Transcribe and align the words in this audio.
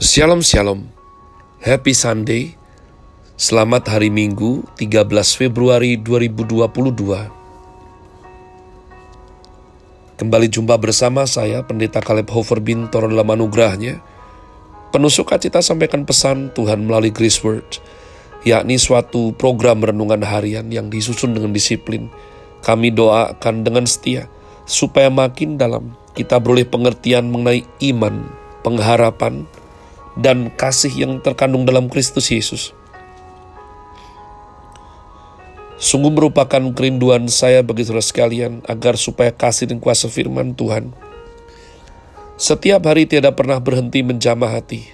Shalom 0.00 0.40
Shalom. 0.40 0.88
Happy 1.60 1.92
Sunday. 1.92 2.56
Selamat 3.36 3.84
hari 3.92 4.08
Minggu 4.08 4.64
13 4.80 5.04
Februari 5.36 6.00
2022 6.00 7.28
Kembali 10.16 10.48
jumpa 10.48 10.80
bersama 10.80 11.28
saya 11.28 11.60
Pendeta 11.68 12.00
Caleb 12.00 12.32
Hofer 12.32 12.64
Bintoro 12.64 13.12
dalam 13.12 13.28
anugerahnya. 13.28 14.00
Penuh 14.88 15.12
sukacita 15.12 15.60
sampaikan 15.60 16.08
pesan 16.08 16.48
Tuhan 16.56 16.88
melalui 16.88 17.12
Grace 17.12 17.44
Word 17.44 17.84
yakni 18.48 18.80
suatu 18.80 19.36
program 19.36 19.84
renungan 19.84 20.24
harian 20.24 20.72
yang 20.72 20.88
disusun 20.88 21.36
dengan 21.36 21.52
disiplin. 21.52 22.08
Kami 22.64 22.88
doakan 22.88 23.68
dengan 23.68 23.84
setia 23.84 24.32
supaya 24.64 25.12
makin 25.12 25.60
dalam 25.60 25.92
kita 26.16 26.40
beroleh 26.40 26.64
pengertian 26.64 27.28
mengenai 27.28 27.68
iman, 27.92 28.24
pengharapan, 28.64 29.44
dan 30.20 30.52
kasih 30.54 30.92
yang 30.92 31.18
terkandung 31.24 31.64
dalam 31.64 31.88
Kristus 31.88 32.28
Yesus. 32.28 32.76
Sungguh 35.80 36.12
merupakan 36.12 36.60
kerinduan 36.76 37.26
saya 37.32 37.64
bagi 37.64 37.88
saudara 37.88 38.04
sekalian 38.04 38.60
agar 38.68 39.00
supaya 39.00 39.32
kasih 39.32 39.72
dan 39.72 39.80
kuasa 39.80 40.12
firman 40.12 40.52
Tuhan 40.52 40.92
setiap 42.40 42.88
hari 42.88 43.04
tidak 43.04 43.36
pernah 43.36 43.60
berhenti 43.60 44.00
menjamah 44.00 44.48
hati, 44.48 44.88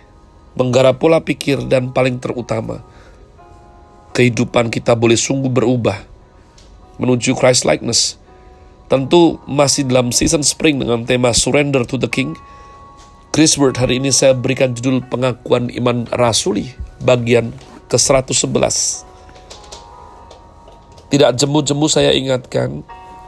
menggarap 0.58 0.98
pola 0.98 1.22
pikir 1.22 1.62
dan 1.70 1.94
paling 1.94 2.18
terutama, 2.18 2.82
kehidupan 4.18 4.66
kita 4.66 4.98
boleh 4.98 5.14
sungguh 5.14 5.46
berubah 5.46 5.94
menuju 6.98 7.38
Christ 7.38 7.62
likeness. 7.62 8.18
Tentu 8.90 9.38
masih 9.46 9.86
dalam 9.86 10.10
season 10.10 10.42
spring 10.42 10.82
dengan 10.82 11.06
tema 11.06 11.30
Surrender 11.30 11.86
to 11.86 11.94
the 11.94 12.10
King, 12.10 12.34
Chris 13.36 13.60
Word 13.60 13.76
hari 13.76 14.00
ini 14.00 14.08
saya 14.16 14.32
berikan 14.32 14.72
judul 14.72 15.04
pengakuan 15.12 15.68
iman 15.68 16.08
rasuli 16.08 16.72
bagian 17.04 17.52
ke-111. 17.92 18.48
Tidak 21.12 21.30
jemu-jemu 21.36 21.84
saya 21.84 22.16
ingatkan, 22.16 22.80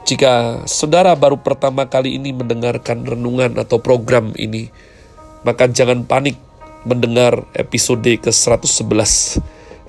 jika 0.09 0.65
saudara 0.65 1.13
baru 1.13 1.37
pertama 1.37 1.85
kali 1.85 2.17
ini 2.17 2.33
mendengarkan 2.33 3.05
renungan 3.05 3.53
atau 3.61 3.77
program 3.77 4.33
ini, 4.33 4.73
maka 5.45 5.69
jangan 5.69 6.01
panik 6.01 6.41
mendengar 6.89 7.45
episode 7.53 8.01
ke-111. 8.01 9.37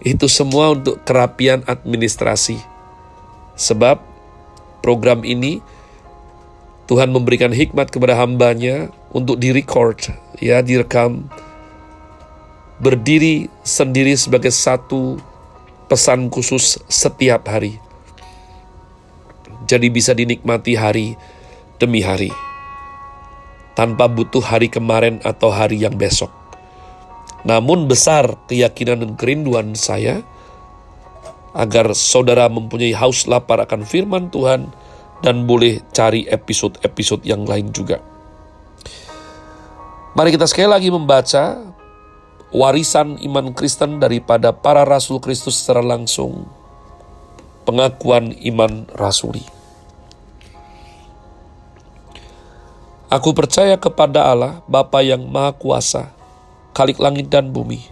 Itu 0.04 0.28
semua 0.28 0.76
untuk 0.76 1.00
kerapian 1.00 1.64
administrasi. 1.64 2.60
Sebab 3.56 3.96
program 4.84 5.24
ini 5.24 5.64
Tuhan 6.92 7.08
memberikan 7.08 7.56
hikmat 7.56 7.88
kepada 7.88 8.20
hambanya 8.20 8.92
untuk 9.10 9.38
direcord, 9.42 9.98
ya 10.38 10.62
direkam, 10.62 11.26
berdiri 12.78 13.50
sendiri 13.66 14.14
sebagai 14.14 14.54
satu 14.54 15.18
pesan 15.90 16.30
khusus 16.30 16.78
setiap 16.86 17.44
hari. 17.50 17.76
Jadi 19.66 19.86
bisa 19.90 20.14
dinikmati 20.14 20.74
hari 20.74 21.14
demi 21.78 22.02
hari, 22.02 22.30
tanpa 23.74 24.10
butuh 24.10 24.42
hari 24.42 24.66
kemarin 24.70 25.18
atau 25.22 25.50
hari 25.50 25.78
yang 25.78 25.94
besok. 25.94 26.30
Namun 27.46 27.88
besar 27.88 28.36
keyakinan 28.46 29.00
dan 29.00 29.12
kerinduan 29.16 29.72
saya 29.72 30.20
agar 31.56 31.90
saudara 31.96 32.46
mempunyai 32.46 32.94
haus 32.94 33.26
lapar 33.26 33.64
akan 33.64 33.82
firman 33.82 34.30
Tuhan 34.30 34.70
dan 35.20 35.44
boleh 35.48 35.82
cari 35.90 36.28
episode-episode 36.28 37.26
yang 37.26 37.44
lain 37.48 37.72
juga. 37.74 37.98
Mari 40.10 40.34
kita 40.34 40.42
sekali 40.50 40.66
lagi 40.66 40.90
membaca 40.90 41.70
warisan 42.50 43.14
iman 43.22 43.54
Kristen 43.54 44.02
daripada 44.02 44.50
para 44.50 44.82
rasul 44.82 45.22
Kristus 45.22 45.62
secara 45.62 45.86
langsung. 45.86 46.50
Pengakuan 47.62 48.34
iman 48.34 48.90
rasuli. 48.98 49.46
Aku 53.06 53.34
percaya 53.34 53.78
kepada 53.78 54.26
Allah, 54.26 54.62
Bapa 54.66 54.98
yang 55.02 55.30
Maha 55.30 55.54
Kuasa, 55.54 56.10
Kalik 56.74 56.98
langit 56.98 57.30
dan 57.30 57.50
bumi, 57.54 57.82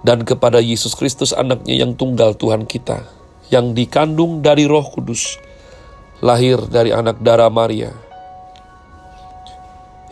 dan 0.00 0.24
kepada 0.24 0.60
Yesus 0.60 0.96
Kristus 0.96 1.32
anaknya 1.32 1.80
yang 1.80 1.92
tunggal 1.96 2.36
Tuhan 2.36 2.64
kita, 2.68 3.04
yang 3.52 3.72
dikandung 3.72 4.44
dari 4.44 4.68
roh 4.68 4.84
kudus, 4.84 5.40
lahir 6.20 6.60
dari 6.68 6.92
anak 6.92 7.20
darah 7.24 7.48
Maria, 7.48 7.92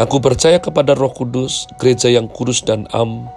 Aku 0.00 0.16
percaya 0.16 0.56
kepada 0.56 0.96
Roh 0.96 1.12
Kudus, 1.12 1.68
gereja 1.76 2.08
yang 2.08 2.24
kudus 2.24 2.64
dan 2.64 2.88
am, 2.88 3.28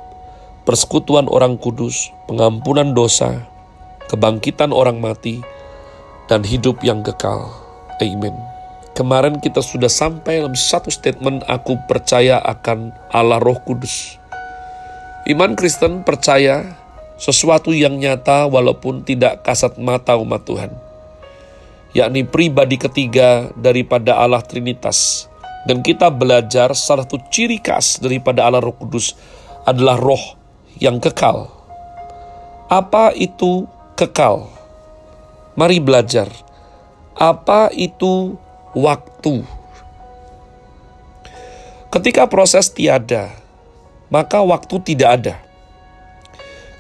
persekutuan 0.63 1.28
orang 1.28 1.59
kudus, 1.59 2.07
pengampunan 2.31 2.96
dosa, 2.96 3.44
kebangkitan 4.07 4.72
orang 4.72 5.03
mati, 5.03 5.44
dan 6.31 6.40
hidup 6.47 6.79
yang 6.79 7.03
kekal. 7.03 7.51
Amin. 8.00 8.31
Kemarin 8.96 9.44
kita 9.44 9.59
sudah 9.59 9.91
sampai 9.91 10.40
dalam 10.40 10.56
satu 10.56 10.88
statement, 10.88 11.44
aku 11.51 11.75
percaya 11.84 12.40
akan 12.40 12.95
Allah 13.12 13.44
Roh 13.44 13.59
Kudus. 13.59 14.16
Iman 15.28 15.59
Kristen 15.59 16.07
percaya 16.07 16.80
sesuatu 17.19 17.75
yang 17.75 18.00
nyata 18.00 18.47
walaupun 18.47 19.03
tidak 19.03 19.44
kasat 19.44 19.75
mata 19.75 20.16
umat 20.16 20.47
Tuhan. 20.47 20.72
Yakni 21.91 22.24
pribadi 22.24 22.80
ketiga 22.80 23.51
daripada 23.59 24.16
Allah 24.16 24.40
Trinitas, 24.40 25.28
dan 25.63 25.79
kita 25.79 26.12
belajar 26.12 26.75
salah 26.75 27.07
satu 27.07 27.19
ciri 27.31 27.59
khas 27.59 28.00
daripada 28.03 28.44
Allah 28.44 28.59
Roh 28.59 28.75
Kudus 28.75 29.16
adalah 29.63 29.96
roh 29.96 30.35
yang 30.79 31.00
kekal. 31.00 31.47
Apa 32.68 33.16
itu 33.16 33.68
kekal? 33.96 34.51
Mari 35.56 35.79
belajar. 35.79 36.28
Apa 37.16 37.69
itu 37.72 38.35
waktu? 38.75 39.46
Ketika 41.94 42.25
proses 42.25 42.74
tiada, 42.74 43.30
maka 44.09 44.41
waktu 44.41 44.81
tidak 44.81 45.09
ada. 45.22 45.35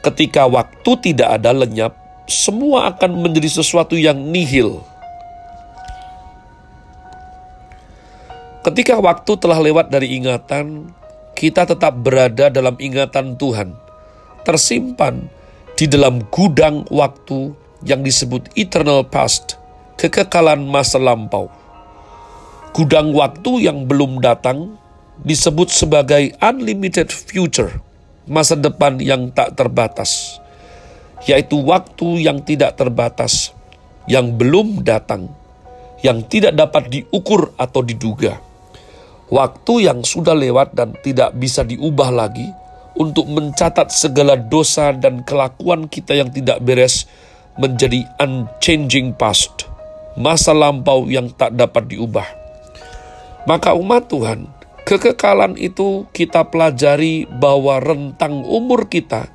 Ketika 0.01 0.49
waktu 0.49 0.91
tidak 0.99 1.37
ada 1.39 1.53
lenyap, 1.53 1.93
semua 2.25 2.91
akan 2.91 3.21
menjadi 3.21 3.61
sesuatu 3.61 3.93
yang 3.93 4.17
nihil 4.17 4.81
Ketika 8.63 8.95
waktu 8.95 9.35
telah 9.43 9.59
lewat 9.59 9.91
dari 9.91 10.15
ingatan, 10.15 10.87
kita 11.35 11.67
tetap 11.67 11.99
berada 11.99 12.47
dalam 12.47 12.79
ingatan 12.79 13.35
Tuhan, 13.35 13.75
tersimpan 14.47 15.27
di 15.75 15.83
dalam 15.83 16.23
gudang 16.31 16.87
waktu 16.87 17.51
yang 17.83 18.07
disebut 18.07 18.55
eternal 18.55 19.03
past, 19.03 19.59
kekekalan 19.99 20.63
masa 20.63 20.95
lampau. 20.95 21.51
Gudang 22.71 23.11
waktu 23.11 23.67
yang 23.67 23.83
belum 23.83 24.23
datang 24.23 24.79
disebut 25.27 25.67
sebagai 25.67 26.31
unlimited 26.39 27.11
future, 27.11 27.83
masa 28.31 28.55
depan 28.55 28.95
yang 29.03 29.27
tak 29.35 29.59
terbatas, 29.59 30.39
yaitu 31.27 31.59
waktu 31.59 32.31
yang 32.31 32.39
tidak 32.39 32.79
terbatas, 32.79 33.51
yang 34.07 34.39
belum 34.39 34.87
datang, 34.87 35.27
yang 35.99 36.23
tidak 36.23 36.55
dapat 36.55 36.87
diukur 36.87 37.51
atau 37.59 37.83
diduga 37.83 38.52
waktu 39.31 39.87
yang 39.87 40.03
sudah 40.03 40.35
lewat 40.35 40.75
dan 40.75 40.95
tidak 40.99 41.35
bisa 41.37 41.63
diubah 41.63 42.09
lagi 42.11 42.49
untuk 42.97 43.25
mencatat 43.29 43.89
segala 43.89 44.37
dosa 44.37 44.93
dan 44.93 45.25
kelakuan 45.25 45.89
kita 45.89 46.13
yang 46.13 46.29
tidak 46.29 46.61
beres 46.61 47.09
menjadi 47.57 48.05
unchanging 48.17 49.13
past, 49.13 49.69
masa 50.17 50.53
lampau 50.53 51.05
yang 51.09 51.29
tak 51.33 51.53
dapat 51.53 51.89
diubah. 51.89 52.25
Maka 53.45 53.75
umat 53.75 54.09
Tuhan, 54.09 54.49
kekekalan 54.87 55.59
itu 55.59 56.07
kita 56.15 56.47
pelajari 56.47 57.27
bahwa 57.27 57.77
rentang 57.81 58.41
umur 58.47 58.87
kita 58.87 59.29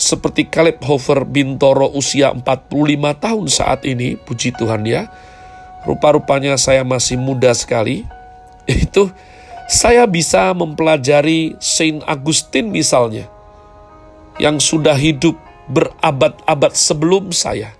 seperti 0.00 0.48
Caleb 0.48 0.80
Hofer 0.80 1.28
Bintoro 1.28 1.92
usia 1.92 2.32
45 2.32 2.72
tahun 3.20 3.46
saat 3.52 3.84
ini, 3.84 4.16
puji 4.16 4.56
Tuhan 4.56 4.88
ya. 4.88 5.12
Rupa-rupanya 5.84 6.56
saya 6.56 6.84
masih 6.84 7.20
muda 7.20 7.52
sekali, 7.52 8.08
itu 8.74 9.10
Saya 9.70 10.02
bisa 10.02 10.50
mempelajari 10.50 11.54
Saint 11.62 12.02
Agustin 12.02 12.74
misalnya, 12.74 13.30
yang 14.42 14.58
sudah 14.58 14.98
hidup 14.98 15.38
berabad-abad 15.70 16.74
sebelum 16.74 17.30
saya. 17.30 17.70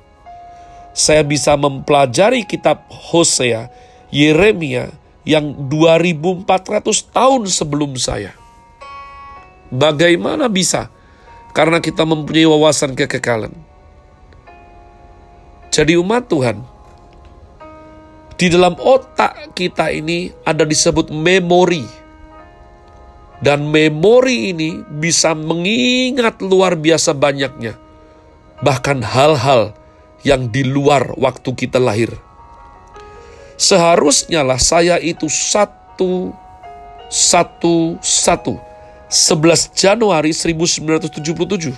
Saya 0.94 1.26
bisa 1.26 1.58
mempelajari 1.58 2.46
kitab 2.46 2.86
Hosea, 2.86 3.74
Yeremia 4.14 4.94
yang 5.26 5.66
2400 5.66 7.10
tahun 7.10 7.50
sebelum 7.50 7.98
saya. 7.98 8.38
Bagaimana 9.74 10.46
bisa? 10.46 10.94
Karena 11.50 11.82
kita 11.82 12.06
mempunyai 12.06 12.46
wawasan 12.46 12.94
kekekalan. 12.94 13.50
Jadi 15.74 15.98
umat 15.98 16.30
Tuhan, 16.30 16.62
di 18.38 18.46
dalam 18.46 18.78
otak 18.78 19.49
kita 19.60 19.92
ini 19.92 20.32
ada 20.48 20.64
disebut 20.64 21.12
memori. 21.12 21.84
Dan 23.44 23.68
memori 23.68 24.52
ini 24.56 24.80
bisa 25.00 25.36
mengingat 25.36 26.40
luar 26.40 26.76
biasa 26.76 27.12
banyaknya. 27.12 27.76
Bahkan 28.64 29.04
hal-hal 29.04 29.76
yang 30.24 30.48
di 30.48 30.64
luar 30.64 31.12
waktu 31.16 31.52
kita 31.52 31.76
lahir. 31.80 32.12
Seharusnya 33.60 34.44
lah 34.44 34.60
saya 34.60 34.96
itu 34.96 35.28
satu, 35.28 36.32
satu, 37.12 38.00
satu. 38.00 38.56
11 39.10 39.72
Januari 39.76 40.32
1977. 40.32 41.72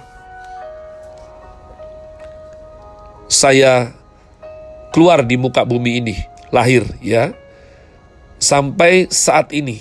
Saya 3.31 3.91
keluar 4.93 5.25
di 5.25 5.41
muka 5.41 5.65
bumi 5.65 6.05
ini 6.05 6.17
lahir 6.53 6.85
ya 7.01 7.33
sampai 8.43 9.07
saat 9.07 9.55
ini. 9.55 9.79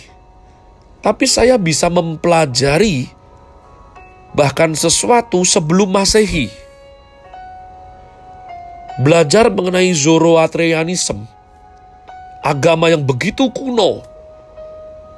Tapi 1.01 1.25
saya 1.25 1.57
bisa 1.57 1.89
mempelajari 1.89 3.09
bahkan 4.37 4.77
sesuatu 4.77 5.41
sebelum 5.41 5.89
Masehi. 5.89 6.53
Belajar 9.01 9.49
mengenai 9.49 9.89
Zoroastrianism, 9.97 11.25
agama 12.45 12.93
yang 12.93 13.01
begitu 13.01 13.49
kuno, 13.49 14.05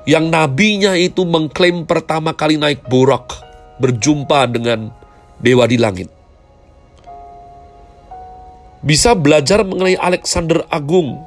yang 0.08 0.32
nabinya 0.32 0.96
itu 0.96 1.28
mengklaim 1.28 1.84
pertama 1.84 2.32
kali 2.32 2.56
naik 2.56 2.80
borak, 2.88 3.28
berjumpa 3.84 4.48
dengan 4.48 4.88
dewa 5.44 5.68
di 5.68 5.76
langit. 5.76 6.08
Bisa 8.84 9.16
belajar 9.16 9.68
mengenai 9.68 10.00
Alexander 10.00 10.64
Agung, 10.72 11.20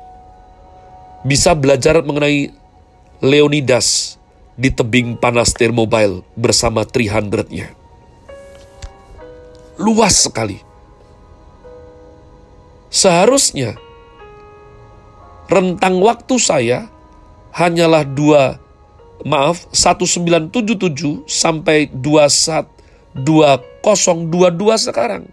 bisa 1.26 1.58
belajar 1.58 1.99
mengenai 2.06 2.55
Leonidas 3.19 4.14
di 4.55 4.70
tebing 4.70 5.19
panas 5.19 5.50
Thermobile 5.50 6.23
bersama 6.38 6.87
300-nya. 6.87 7.75
Luas 9.76 10.25
sekali. 10.25 10.62
Seharusnya 12.88 13.76
rentang 15.50 15.99
waktu 16.00 16.38
saya 16.38 16.88
hanyalah 17.52 18.06
dua 18.06 18.62
maaf 19.26 19.67
1977 19.75 21.26
sampai 21.26 21.90
21 21.90 22.76
2022 23.17 24.76
sekarang. 24.76 25.25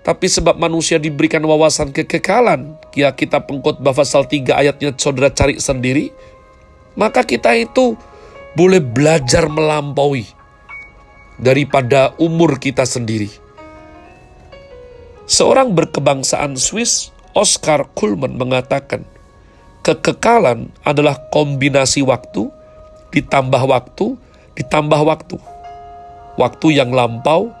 Tapi 0.00 0.32
sebab 0.32 0.56
manusia 0.56 0.96
diberikan 0.96 1.44
wawasan 1.44 1.92
kekekalan, 1.92 2.72
ya 2.96 3.12
kita 3.12 3.44
pengkhotbah 3.44 3.92
pasal 3.92 4.24
3 4.24 4.56
ayatnya 4.56 4.96
saudara 4.96 5.28
cari 5.28 5.60
sendiri, 5.60 6.08
maka 6.96 7.20
kita 7.20 7.52
itu 7.52 8.00
boleh 8.56 8.80
belajar 8.80 9.44
melampaui 9.46 10.24
daripada 11.36 12.16
umur 12.16 12.56
kita 12.56 12.88
sendiri. 12.88 13.28
Seorang 15.28 15.76
berkebangsaan 15.76 16.56
Swiss, 16.56 17.12
Oscar 17.36 17.86
Kuhlman 17.92 18.34
mengatakan, 18.34 19.04
kekekalan 19.86 20.72
adalah 20.82 21.16
kombinasi 21.28 22.02
waktu, 22.02 22.50
ditambah 23.14 23.62
waktu, 23.68 24.16
ditambah 24.56 25.00
waktu. 25.06 25.36
Waktu 26.40 26.66
yang 26.72 26.90
lampau, 26.90 27.52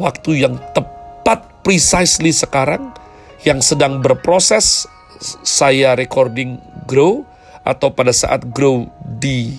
waktu 0.00 0.42
yang 0.42 0.56
tepat 0.72 0.91
precisely 1.62 2.34
sekarang 2.34 2.90
yang 3.42 3.62
sedang 3.62 4.02
berproses 4.02 4.86
saya 5.42 5.94
recording 5.94 6.58
grow 6.86 7.22
atau 7.62 7.94
pada 7.94 8.10
saat 8.10 8.42
grow 8.50 8.90
di 9.18 9.54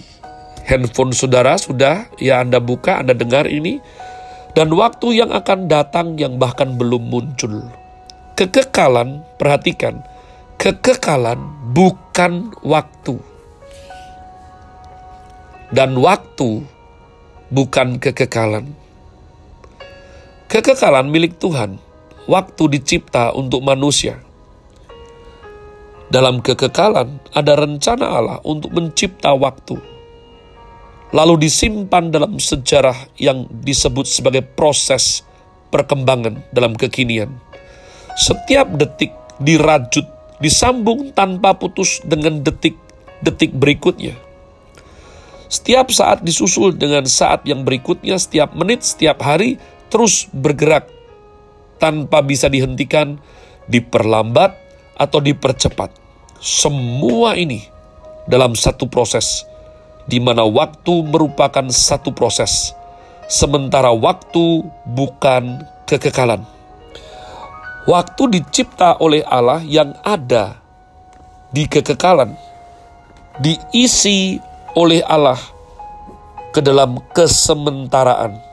handphone 0.68 1.16
saudara 1.16 1.56
sudah 1.56 2.08
ya 2.20 2.44
Anda 2.44 2.60
buka 2.60 3.00
Anda 3.00 3.16
dengar 3.16 3.48
ini 3.48 3.80
dan 4.54 4.70
waktu 4.76 5.18
yang 5.18 5.34
akan 5.34 5.66
datang 5.66 6.14
yang 6.22 6.38
bahkan 6.38 6.78
belum 6.78 7.10
muncul. 7.10 7.66
Kekekalan, 8.38 9.26
perhatikan, 9.42 10.06
kekekalan 10.62 11.42
bukan 11.74 12.54
waktu. 12.62 13.18
Dan 15.74 15.98
waktu 15.98 16.62
bukan 17.50 17.98
kekekalan. 17.98 18.78
Kekekalan 20.54 21.10
milik 21.10 21.42
Tuhan 21.42 21.82
waktu 22.28 22.64
dicipta 22.80 23.36
untuk 23.36 23.64
manusia. 23.64 24.20
Dalam 26.14 26.46
kekekalan 26.46 27.18
ada 27.34 27.54
rencana 27.58 28.06
Allah 28.06 28.38
untuk 28.46 28.70
mencipta 28.70 29.34
waktu. 29.34 29.82
Lalu 31.14 31.46
disimpan 31.46 32.10
dalam 32.10 32.38
sejarah 32.38 33.18
yang 33.18 33.46
disebut 33.50 34.06
sebagai 34.06 34.46
proses 34.46 35.26
perkembangan 35.74 36.46
dalam 36.54 36.78
kekinian. 36.78 37.34
Setiap 38.14 38.70
detik 38.78 39.10
dirajut, 39.42 40.06
disambung 40.38 41.14
tanpa 41.18 41.58
putus 41.58 42.02
dengan 42.06 42.46
detik-detik 42.46 43.58
berikutnya. 43.58 44.14
Setiap 45.50 45.90
saat 45.94 46.22
disusul 46.22 46.78
dengan 46.78 47.06
saat 47.06 47.46
yang 47.46 47.62
berikutnya, 47.66 48.18
setiap 48.18 48.54
menit, 48.58 48.86
setiap 48.86 49.22
hari 49.22 49.58
terus 49.90 50.30
bergerak 50.34 50.93
tanpa 51.78 52.22
bisa 52.26 52.50
dihentikan, 52.50 53.20
diperlambat, 53.70 54.56
atau 54.98 55.20
dipercepat. 55.20 55.90
Semua 56.38 57.34
ini 57.40 57.66
dalam 58.28 58.54
satu 58.54 58.88
proses, 58.88 59.48
di 60.06 60.20
mana 60.20 60.44
waktu 60.44 61.04
merupakan 61.08 61.66
satu 61.72 62.12
proses, 62.12 62.76
sementara 63.32 63.92
waktu 63.92 64.64
bukan 64.88 65.64
kekekalan. 65.88 66.44
Waktu 67.84 68.40
dicipta 68.40 68.96
oleh 69.04 69.28
Allah 69.28 69.60
yang 69.68 69.92
ada 70.08 70.56
di 71.52 71.68
kekekalan, 71.68 72.32
diisi 73.44 74.40
oleh 74.80 75.04
Allah 75.04 75.40
ke 76.56 76.64
dalam 76.64 77.02
kesementaraan 77.12 78.53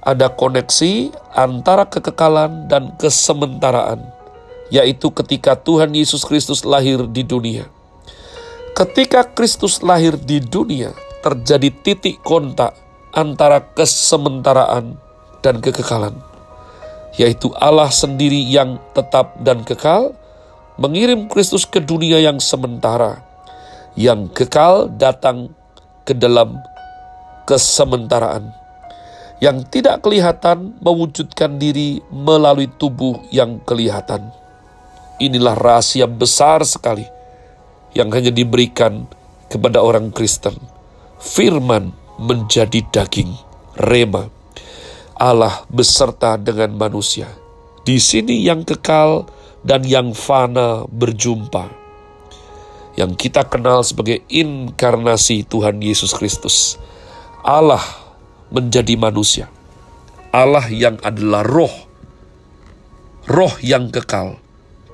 ada 0.00 0.32
koneksi 0.32 1.12
antara 1.36 1.84
kekekalan 1.84 2.68
dan 2.68 2.96
kesementaraan, 2.96 4.00
yaitu 4.72 5.12
ketika 5.12 5.56
Tuhan 5.56 5.92
Yesus 5.92 6.24
Kristus 6.24 6.64
lahir 6.64 7.04
di 7.04 7.20
dunia. 7.24 7.68
Ketika 8.72 9.28
Kristus 9.28 9.84
lahir 9.84 10.16
di 10.16 10.40
dunia, 10.40 10.96
terjadi 11.20 11.68
titik 11.84 12.24
kontak 12.24 12.72
antara 13.12 13.60
kesementaraan 13.76 14.96
dan 15.44 15.60
kekekalan, 15.60 16.16
yaitu 17.20 17.52
Allah 17.60 17.92
sendiri 17.92 18.40
yang 18.40 18.80
tetap 18.96 19.36
dan 19.44 19.60
kekal, 19.68 20.16
mengirim 20.80 21.28
Kristus 21.28 21.68
ke 21.68 21.76
dunia 21.84 22.16
yang 22.24 22.40
sementara, 22.40 23.20
yang 24.00 24.32
kekal 24.32 24.88
datang 24.96 25.52
ke 26.08 26.16
dalam 26.16 26.56
kesementaraan 27.44 28.59
yang 29.40 29.64
tidak 29.64 30.04
kelihatan 30.04 30.76
mewujudkan 30.84 31.56
diri 31.56 32.04
melalui 32.12 32.68
tubuh 32.68 33.24
yang 33.32 33.56
kelihatan. 33.64 34.28
Inilah 35.16 35.56
rahasia 35.56 36.04
besar 36.04 36.60
sekali 36.64 37.04
yang 37.96 38.12
hanya 38.12 38.28
diberikan 38.28 39.08
kepada 39.48 39.80
orang 39.80 40.12
Kristen. 40.12 40.56
Firman 41.20 41.92
menjadi 42.20 42.84
daging, 42.92 43.32
rema. 43.80 44.28
Allah 45.16 45.64
beserta 45.68 46.40
dengan 46.40 46.76
manusia. 46.76 47.28
Di 47.84 48.00
sini 48.00 48.44
yang 48.44 48.64
kekal 48.64 49.28
dan 49.64 49.84
yang 49.84 50.16
fana 50.16 50.84
berjumpa. 50.88 51.68
Yang 52.96 53.28
kita 53.28 53.48
kenal 53.48 53.84
sebagai 53.84 54.24
inkarnasi 54.28 55.44
Tuhan 55.48 55.80
Yesus 55.80 56.12
Kristus. 56.16 56.80
Allah 57.44 57.99
menjadi 58.50 58.98
manusia. 58.98 59.46
Allah 60.30 60.66
yang 60.70 60.98
adalah 61.02 61.42
roh, 61.42 61.74
roh 63.26 63.54
yang 63.62 63.90
kekal, 63.90 64.38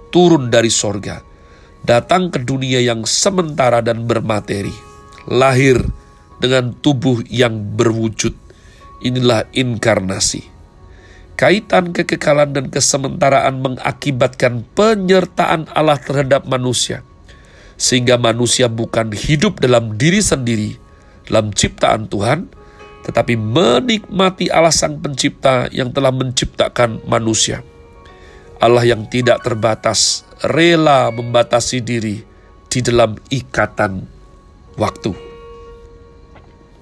turun 0.09 0.49
dari 0.49 0.73
sorga, 0.73 1.21
datang 1.85 2.33
ke 2.33 2.41
dunia 2.41 2.81
yang 2.81 3.05
sementara 3.05 3.85
dan 3.85 4.09
bermateri, 4.09 4.73
lahir 5.29 5.81
dengan 6.41 6.73
tubuh 6.73 7.21
yang 7.29 7.77
berwujud. 7.77 8.33
Inilah 9.05 9.45
inkarnasi. 9.53 10.49
Kaitan 11.37 11.93
kekekalan 11.93 12.57
dan 12.57 12.73
kesementaraan 12.73 13.61
mengakibatkan 13.61 14.65
penyertaan 14.73 15.69
Allah 15.77 16.01
terhadap 16.01 16.49
manusia, 16.49 17.05
sehingga 17.77 18.17
manusia 18.17 18.73
bukan 18.73 19.13
hidup 19.13 19.61
dalam 19.61 20.01
diri 20.01 20.25
sendiri, 20.25 20.81
dalam 21.29 21.53
ciptaan 21.53 22.09
Tuhan, 22.09 22.56
tetapi 23.07 23.39
menikmati 23.39 24.51
Allah 24.51 24.75
Sang 24.75 24.99
Pencipta 24.99 25.71
yang 25.71 25.95
telah 25.95 26.11
menciptakan 26.11 27.07
manusia. 27.07 27.63
Allah 28.59 28.83
yang 28.83 29.07
tidak 29.07 29.47
terbatas, 29.47 30.27
rela 30.43 31.15
membatasi 31.15 31.87
diri 31.87 32.19
di 32.67 32.81
dalam 32.83 33.15
ikatan 33.31 34.03
waktu. 34.75 35.15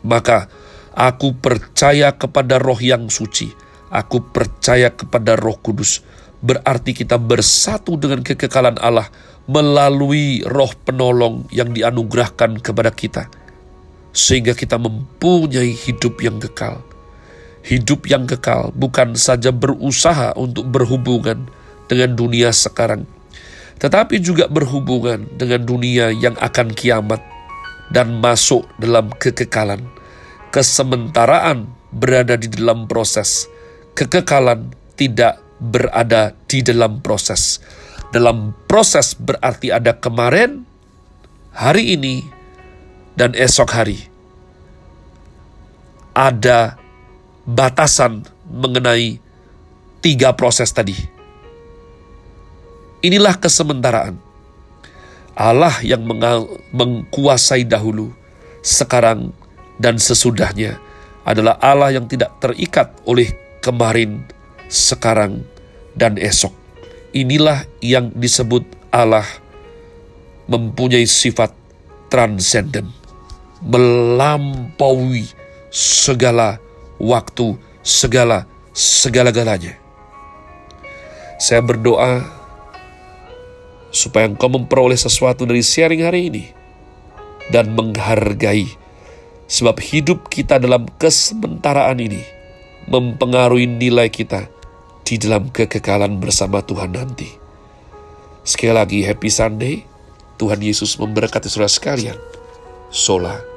Maka 0.09 0.49
aku 0.97 1.37
percaya 1.37 2.17
kepada 2.17 2.57
roh 2.57 2.81
yang 2.81 3.13
suci, 3.13 3.53
Aku 3.95 4.27
percaya 4.35 4.91
kepada 4.91 5.39
Roh 5.39 5.55
Kudus. 5.63 6.03
Berarti 6.43 6.99
kita 6.99 7.15
bersatu 7.15 7.95
dengan 7.95 8.27
kekekalan 8.27 8.75
Allah 8.83 9.07
melalui 9.47 10.43
Roh 10.43 10.75
Penolong 10.83 11.47
yang 11.55 11.71
dianugerahkan 11.71 12.59
kepada 12.59 12.91
kita, 12.91 13.31
sehingga 14.15 14.55
kita 14.55 14.79
mempunyai 14.79 15.75
hidup 15.75 16.23
yang 16.23 16.39
kekal. 16.39 16.81
Hidup 17.65 18.07
yang 18.07 18.25
kekal 18.25 18.71
bukan 18.73 19.19
saja 19.19 19.51
berusaha 19.51 20.33
untuk 20.39 20.69
berhubungan 20.71 21.49
dengan 21.91 22.17
dunia 22.17 22.53
sekarang, 22.53 23.09
tetapi 23.83 24.21
juga 24.21 24.49
berhubungan 24.49 25.27
dengan 25.37 25.65
dunia 25.65 26.13
yang 26.13 26.37
akan 26.39 26.73
kiamat 26.73 27.21
dan 27.93 28.21
masuk 28.23 28.65
dalam 28.79 29.11
kekekalan. 29.17 29.81
Kesementaraan 30.55 31.67
berada 31.91 32.39
di 32.39 32.47
dalam 32.47 32.87
proses 32.87 33.51
kekekalan 33.95 34.75
tidak 34.99 35.39
berada 35.63 36.35
di 36.51 36.61
dalam 36.61 37.01
proses. 37.01 37.63
Dalam 38.11 38.55
proses 38.71 39.15
berarti 39.19 39.75
ada 39.75 39.99
kemarin, 39.99 40.63
hari 41.51 41.99
ini, 41.99 42.23
dan 43.15 43.35
esok 43.35 43.71
hari. 43.71 43.99
Ada 46.15 46.79
batasan 47.47 48.23
mengenai 48.47 49.19
tiga 49.99 50.35
proses 50.39 50.71
tadi. 50.71 50.95
Inilah 53.03 53.37
kesementaraan. 53.37 54.17
Allah 55.35 55.75
yang 55.83 56.07
mengkuasai 56.71 57.67
dahulu, 57.67 58.15
sekarang, 58.63 59.35
dan 59.83 59.99
sesudahnya 59.99 60.79
adalah 61.27 61.59
Allah 61.59 61.99
yang 61.99 62.07
tidak 62.07 62.39
terikat 62.39 62.95
oleh 63.03 63.35
kemarin, 63.59 64.23
sekarang, 64.71 65.43
dan 65.99 66.15
esok. 66.23 66.55
Inilah 67.11 67.67
yang 67.83 68.15
disebut 68.15 68.63
Allah 68.95 69.27
mempunyai 70.47 71.09
sifat 71.09 71.51
transenden, 72.13 72.95
melampaui 73.65 75.27
segala 75.73 76.61
waktu, 77.01 77.57
segala 77.81 78.45
segala-galanya. 78.75 79.81
Saya 81.41 81.65
berdoa 81.65 82.23
supaya 83.95 84.27
engkau 84.27 84.51
memperoleh 84.51 84.99
sesuatu 84.99 85.47
dari 85.47 85.63
sharing 85.63 86.03
hari 86.03 86.21
ini 86.31 86.45
dan 87.49 87.73
menghargai 87.73 88.67
sebab 89.47 89.79
hidup 89.79 90.27
kita 90.33 90.59
dalam 90.59 90.89
kesementaraan 90.99 92.01
ini 92.01 92.23
mempengaruhi 92.91 93.71
nilai 93.71 94.11
kita 94.11 94.51
di 95.05 95.21
dalam 95.21 95.53
kekekalan 95.53 96.19
bersama 96.19 96.65
Tuhan 96.65 96.97
nanti. 96.97 97.29
Sekali 98.45 98.75
lagi, 98.77 98.99
Happy 99.05 99.31
Sunday. 99.33 99.77
Tuhan 100.35 100.59
Yesus 100.61 100.99
memberkati 100.99 101.47
saudara 101.47 101.71
sekalian. 101.71 102.19
Sola. 102.91 103.54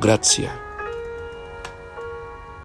Grazie. 0.00 0.69